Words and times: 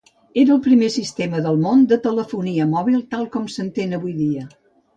Era 0.43 0.53
el 0.53 0.61
primer 0.67 0.87
sistema 0.95 1.41
del 1.47 1.59
món 1.67 1.83
de 1.91 1.99
telefonia 2.07 2.67
mòbil 2.73 2.99
tal 3.13 3.29
com 3.37 3.47
s'entén 3.59 3.95
avui 4.01 4.17
dia. 4.27 4.49